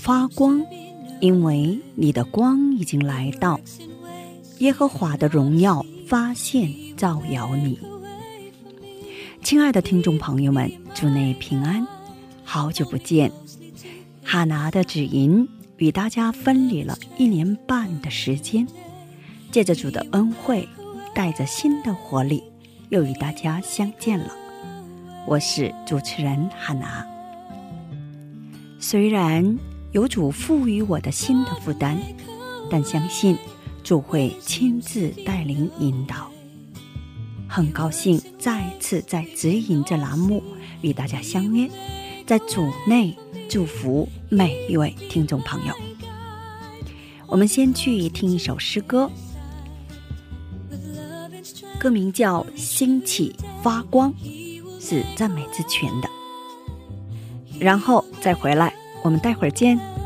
[0.00, 0.64] 发光，
[1.20, 3.60] 因为你的光已经来到。
[4.60, 7.78] 耶和华的荣耀发现照耀你。
[9.42, 11.86] 亲爱的听众朋友们，祝内平安，
[12.44, 13.30] 好久不见。
[14.24, 18.66] 哈拿的指引与大家分离了一年半的时间，
[19.50, 20.66] 借着主的恩惠，
[21.14, 22.42] 带着新的活力，
[22.88, 24.34] 又与大家相见了。
[25.26, 27.06] 我是主持人哈拿。
[28.78, 29.58] 虽然
[29.92, 31.96] 有主赋予我的新的负担，
[32.70, 33.36] 但相信
[33.82, 36.30] 主会亲自带领引导。
[37.48, 40.42] 很高兴再次在指引这栏目
[40.80, 41.68] 与大家相约，
[42.24, 43.16] 在主内
[43.48, 45.74] 祝福每一位听众朋友。
[47.26, 49.10] 我们先去听一首诗歌，
[51.80, 54.14] 歌名叫《兴起发光》，
[54.80, 56.08] 是赞美之泉的。
[57.58, 58.72] 然后再回来，
[59.02, 59.99] 我们待会儿见。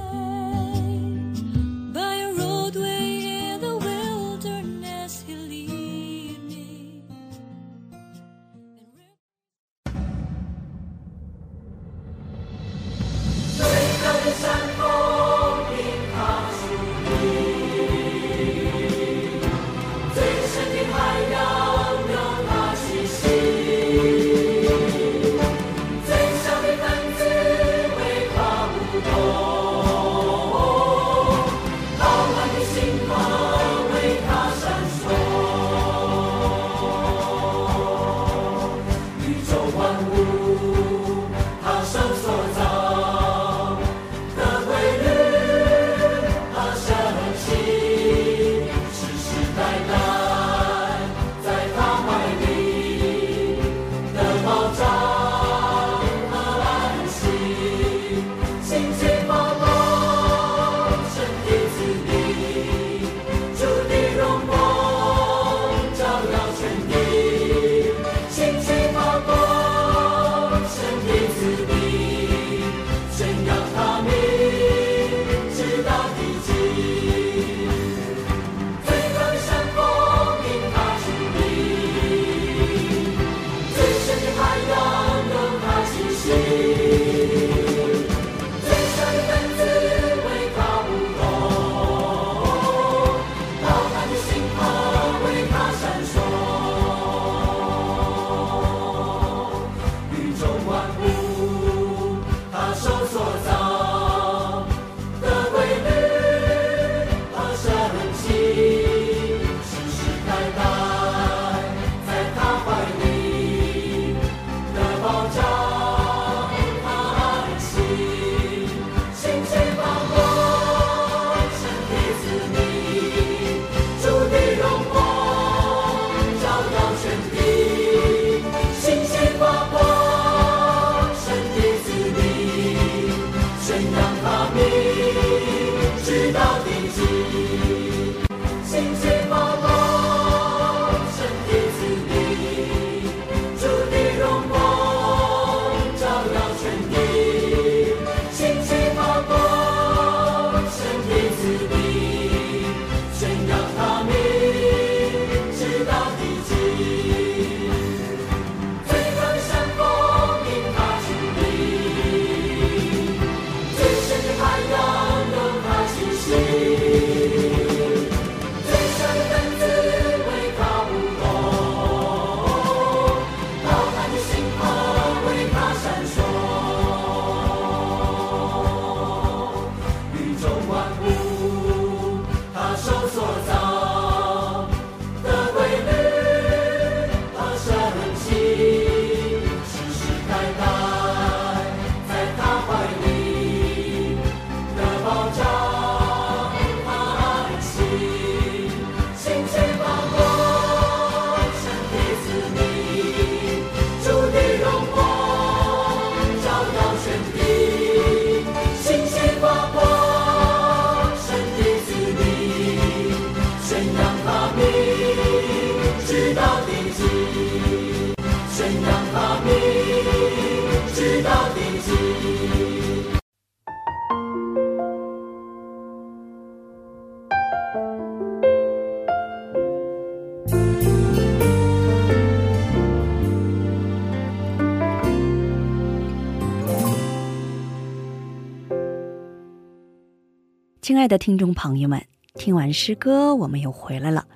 [240.84, 242.04] 亲爱的听众朋友们，
[242.34, 244.27] 听完诗歌，我们又回来了。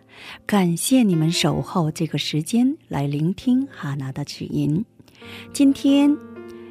[0.47, 4.83] 感谢你们守候这个时间来聆听哈娜的指引。
[5.53, 6.17] 今天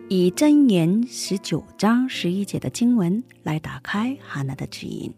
[0.09, 5.13] 以箴言十九章十一节的经文来打开哈娜的指引。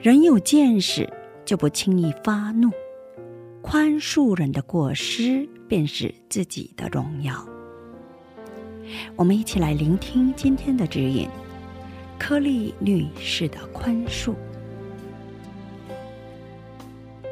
[0.00, 1.12] 人有见识，
[1.44, 2.70] 就不轻易发怒；
[3.62, 7.44] 宽恕人的过失，便是自己的荣耀。
[9.16, 11.28] 我们一起来聆听今天的指引。
[12.20, 14.34] 柯利女士的宽恕。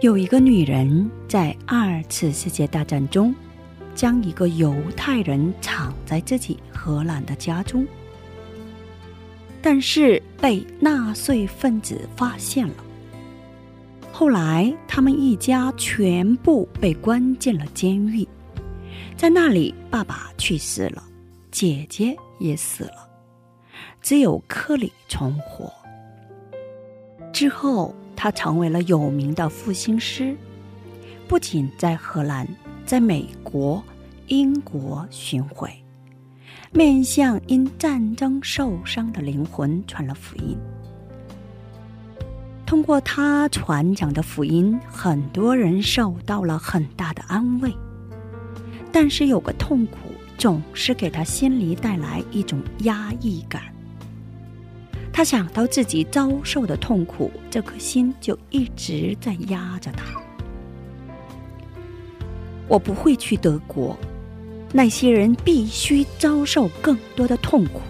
[0.00, 3.34] 有一个女人在二次世界大战中，
[3.94, 7.86] 将一个犹太人藏在自己荷兰的家中，
[9.60, 12.74] 但是被纳粹分子发现了。
[14.10, 18.26] 后来，他们一家全部被关进了监狱，
[19.16, 21.04] 在那里，爸爸去世了，
[21.50, 23.07] 姐姐也死了。
[24.00, 25.72] 只有克里存活。
[27.32, 30.36] 之后，他成为了有名的复兴师，
[31.26, 32.48] 不仅在荷兰，
[32.84, 33.82] 在美国、
[34.26, 35.70] 英国巡回，
[36.72, 40.58] 面向因战争受伤的灵魂传了福音。
[42.66, 47.72] 通过他传讲的福音，很多人受到了很大的安慰。
[48.90, 49.96] 但是，有个痛苦
[50.38, 53.60] 总是给他心里带来一种压抑感。
[55.12, 60.04] 他想到自己遭受的痛苦，这颗心就一直在压着他。
[62.68, 63.98] 我不会去德国，
[64.72, 67.80] 那些人必须遭受更多的痛苦，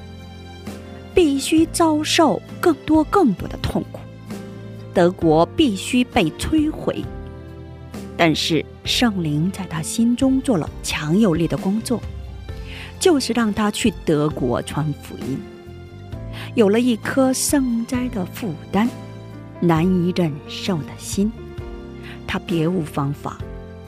[1.15, 4.01] 必须遭受更多更多的痛苦。
[4.95, 7.05] 德国必须被摧毁。
[8.17, 12.01] 但是圣灵在他心中做了强有力的工作，
[12.99, 15.39] 就是让他去德国传福音。
[16.55, 18.89] 有了一颗圣灾的负担，
[19.61, 21.31] 难以忍受的心，
[22.27, 23.39] 他别无方法，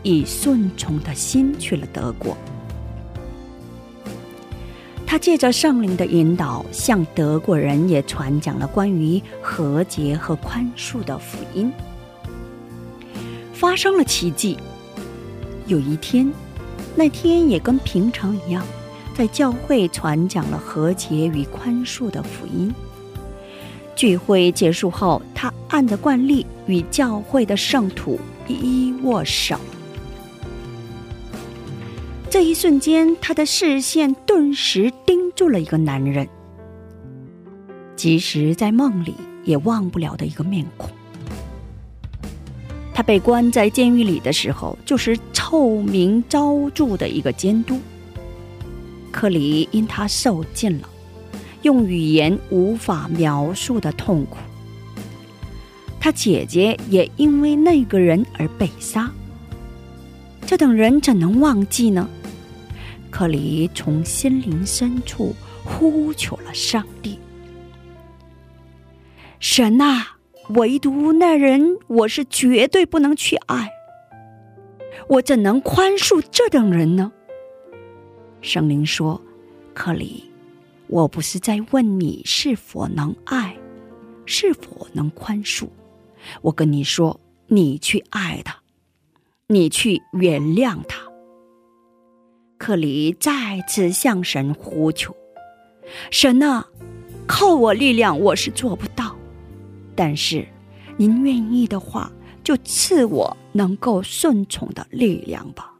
[0.02, 2.36] 以顺从的心去了德国。
[5.06, 11.72] 他借着圣灵的引导，向德国人也传讲了关于和解和宽恕的福音。
[13.52, 14.56] 发生了奇迹。
[15.66, 16.32] 有一天，
[16.96, 18.64] 那天也跟平常一样。
[19.14, 22.72] 在教会传讲了和解与宽恕的福音。
[23.94, 28.54] 聚会结束后，他按着惯例与教会的圣徒一
[28.88, 29.56] 一握手。
[32.30, 36.26] 这一瞬间，他的视线顿时盯住了一个男人，
[37.96, 39.14] 即使在梦里
[39.44, 40.88] 也忘不了的一个面孔。
[42.94, 47.78] 他被关在监狱里的时候，就是臭名昭著的一个监督。
[49.20, 50.88] 克里因他受尽了
[51.60, 54.38] 用语言无法描述的痛苦，
[56.00, 59.10] 他姐姐也因为那个人而被杀。
[60.46, 62.08] 这等人怎能忘记呢？
[63.10, 65.34] 克里从心灵深处
[65.66, 67.18] 呼求了上帝
[69.38, 70.16] ：“神啊，
[70.54, 73.68] 唯独那人，我是绝对不能去爱。
[75.08, 77.12] 我怎能宽恕这等人呢？”
[78.42, 79.20] 圣灵说
[79.74, 80.24] ：“克里，
[80.86, 83.56] 我不是在问你是否能爱，
[84.24, 85.68] 是否能宽恕。
[86.40, 88.56] 我跟你说，你去爱他，
[89.46, 91.00] 你去原谅他。”
[92.58, 95.14] 克里再次向神呼求
[96.10, 96.66] ：“神啊，
[97.26, 99.16] 靠我力量我是做不到，
[99.94, 100.46] 但是
[100.96, 102.10] 您愿意的话，
[102.44, 105.74] 就赐我能够顺从的力量吧。”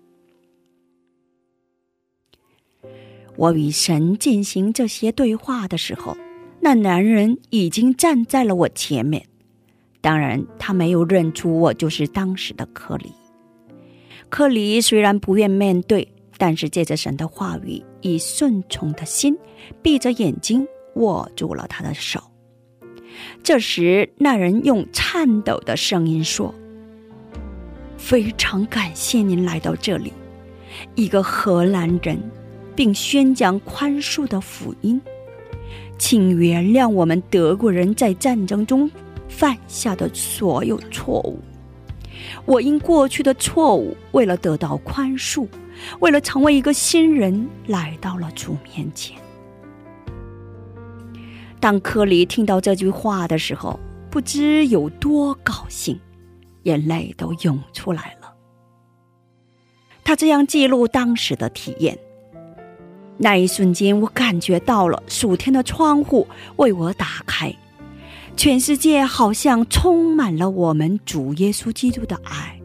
[3.41, 6.15] 我与神进行这些对话的时候，
[6.61, 9.25] 那男人已经站在了我前面。
[10.03, 13.15] 当然，他没有认出我就是当时的克里。
[14.29, 16.07] 克里虽然不愿面对，
[16.37, 19.35] 但是借着神的话语，以顺从的心，
[19.81, 22.21] 闭着眼睛握住了他的手。
[23.43, 26.55] 这时，那人用颤抖的声音说
[27.97, 30.13] ：“非常感谢您来到这里，
[30.95, 32.21] 一个荷兰人。”
[32.81, 34.99] 并宣讲宽恕的福音，
[35.99, 38.91] 请原谅我们德国人在战争中
[39.29, 41.39] 犯下的所有错误。
[42.47, 45.47] 我因过去的错误，为了得到宽恕，
[45.99, 49.15] 为了成为一个新人，来到了主面前。
[51.61, 53.79] 当科里听到这句话的时候，
[54.11, 56.01] 不知有多高兴，
[56.63, 58.35] 眼泪都涌出来了。
[60.03, 61.99] 他这样记录当时的体验。
[63.23, 67.55] 那一瞬间，我感觉到了暑天的窗户为我打开，
[68.35, 72.59] 全世界好像充满了我们主耶稣基督的爱，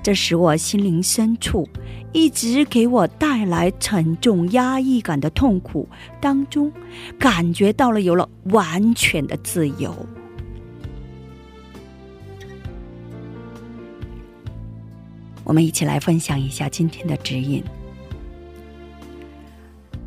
[0.00, 1.68] 这使我心灵深处
[2.12, 5.88] 一直给我带来沉重压抑感的痛苦
[6.20, 6.72] 当中，
[7.18, 9.92] 感觉到了有了完全的自由。
[15.42, 17.60] 我们一起来分享一下今天的指引。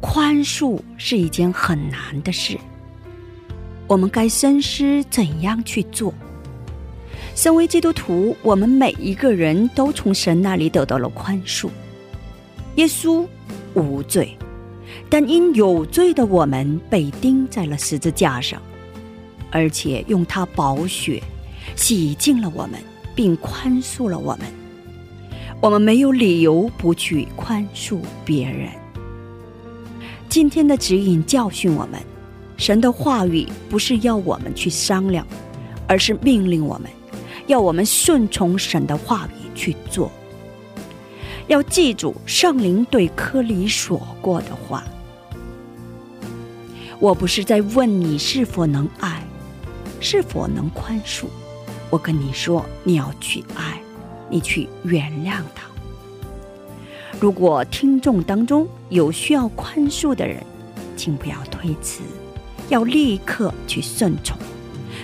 [0.08, 2.56] 宽恕是一件很难的事，
[3.88, 6.14] 我们该深思怎样去做。
[7.34, 11.70] 身为基督徒，我们每一个人都从神那里得到了宽恕。
[12.76, 13.26] 耶稣
[13.74, 14.38] 无罪，
[15.10, 18.62] 但因有罪的我们被钉在了十字架上，
[19.50, 21.22] 而且用他宝血
[21.76, 22.80] 洗净了我们，
[23.16, 24.46] 并宽恕了我们。
[25.60, 28.70] 我们没有理由不去宽恕别人。
[30.36, 31.98] 今天的指引教训我们，
[32.58, 35.26] 神的话语不是要我们去商量，
[35.88, 36.92] 而是命令我们，
[37.48, 40.12] 要我们顺从神的话语去做。
[41.48, 44.84] 要记住圣灵对科里说过的话
[47.00, 49.24] ：“我不是在问你是否能爱，
[50.02, 51.28] 是否能宽恕，
[51.90, 53.80] 我跟你说，你要去爱，
[54.30, 55.66] 你去原谅他。”
[57.20, 60.44] 如果听众当中有需要宽恕的人，
[60.98, 62.02] 请不要推辞，
[62.70, 64.38] 要立刻去顺从。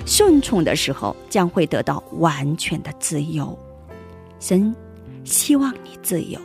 [0.06, 3.58] 顺从的时候将会得到完全的自由。
[4.40, 4.76] 神
[5.24, 6.40] 希望你自由，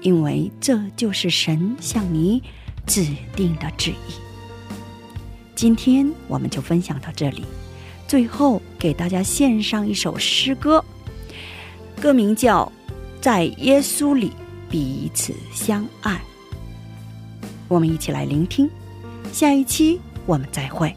[0.00, 2.42] 因为这就是神向你
[2.86, 4.14] 指定的旨意。
[5.54, 7.44] 今天我们就分享到这里，
[8.08, 10.82] 最后给大家献上一首诗歌，
[12.00, 12.72] 歌名叫
[13.20, 14.30] 《在耶稣里》。
[14.72, 16.18] 彼此相爱，
[17.68, 18.66] 我们一起来聆听。
[19.30, 20.96] 下一期我们再会。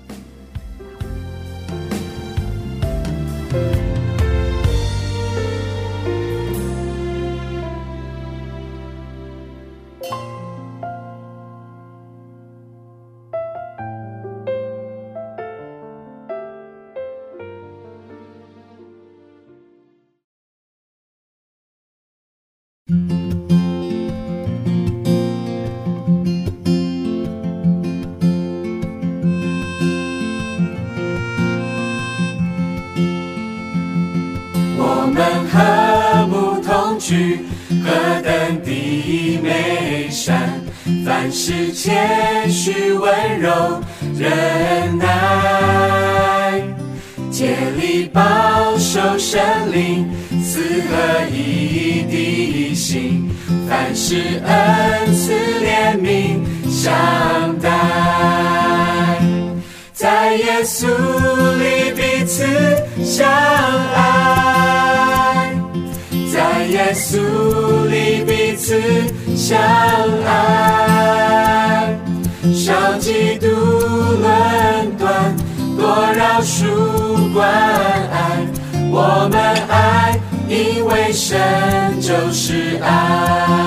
[39.45, 40.59] 美善，
[41.05, 43.79] 凡事谦虚温柔
[44.17, 46.63] 忍耐，
[47.29, 48.21] 竭力保
[48.79, 49.39] 守神
[49.71, 50.09] 灵
[50.43, 53.29] 四合一的心，
[53.69, 56.91] 凡事恩赐怜悯相
[57.59, 57.69] 待，
[59.93, 60.87] 在耶稣
[61.59, 62.43] 里彼此
[63.03, 63.29] 相
[63.93, 65.53] 爱。
[66.33, 67.19] 在耶稣
[67.87, 68.81] 里彼此
[69.47, 69.59] 相
[70.25, 71.95] 爱，
[72.51, 73.45] 少嫉妒
[74.19, 75.35] 论断，
[75.77, 75.85] 多
[76.15, 78.43] 饶恕关爱。
[78.89, 81.37] 我们爱，因为神
[82.01, 83.64] 就是爱。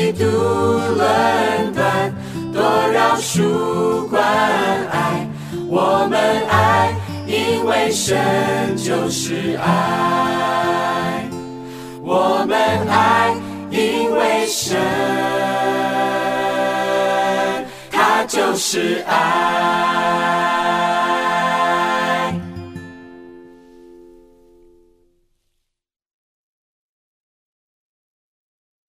[0.00, 2.10] 嫉妒论断，
[2.54, 4.22] 多饶恕关
[4.90, 5.28] 爱。
[5.68, 6.94] 我们爱，
[7.26, 8.16] 因为神
[8.78, 11.28] 就是爱。
[12.02, 13.34] 我们爱，
[13.70, 14.78] 因为神，
[17.92, 19.99] 他就是爱。